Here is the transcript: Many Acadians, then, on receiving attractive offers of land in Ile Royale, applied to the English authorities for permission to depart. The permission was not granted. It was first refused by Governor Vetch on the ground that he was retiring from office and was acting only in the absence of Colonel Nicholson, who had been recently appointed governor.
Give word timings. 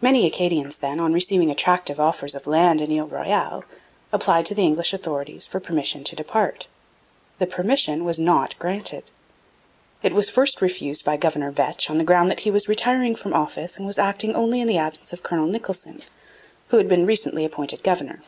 Many 0.00 0.28
Acadians, 0.28 0.76
then, 0.76 1.00
on 1.00 1.12
receiving 1.12 1.50
attractive 1.50 1.98
offers 1.98 2.36
of 2.36 2.46
land 2.46 2.80
in 2.80 2.92
Ile 2.96 3.08
Royale, 3.08 3.64
applied 4.12 4.46
to 4.46 4.54
the 4.54 4.62
English 4.62 4.92
authorities 4.94 5.44
for 5.44 5.58
permission 5.58 6.04
to 6.04 6.14
depart. 6.14 6.68
The 7.40 7.48
permission 7.48 8.04
was 8.04 8.16
not 8.16 8.56
granted. 8.60 9.10
It 10.04 10.14
was 10.14 10.30
first 10.30 10.62
refused 10.62 11.04
by 11.04 11.16
Governor 11.16 11.50
Vetch 11.50 11.90
on 11.90 11.98
the 11.98 12.04
ground 12.04 12.30
that 12.30 12.40
he 12.46 12.50
was 12.52 12.68
retiring 12.68 13.16
from 13.16 13.34
office 13.34 13.76
and 13.76 13.88
was 13.88 13.98
acting 13.98 14.36
only 14.36 14.60
in 14.60 14.68
the 14.68 14.78
absence 14.78 15.12
of 15.12 15.24
Colonel 15.24 15.48
Nicholson, 15.48 16.02
who 16.68 16.76
had 16.76 16.86
been 16.88 17.04
recently 17.04 17.44
appointed 17.44 17.82
governor. 17.82 18.22